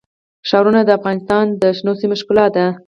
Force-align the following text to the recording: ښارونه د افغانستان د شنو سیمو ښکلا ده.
ښارونه 0.49 0.81
د 0.85 0.89
افغانستان 0.97 1.45
د 1.61 1.63
شنو 1.77 1.93
سیمو 1.99 2.15
ښکلا 2.21 2.45
ده. 2.55 2.65